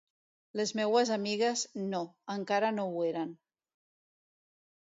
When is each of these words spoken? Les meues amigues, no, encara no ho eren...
Les 0.59 0.71
meues 0.79 1.11
amigues, 1.15 1.65
no, 1.93 2.01
encara 2.39 2.73
no 2.79 2.89
ho 2.95 3.07
eren... 3.11 3.37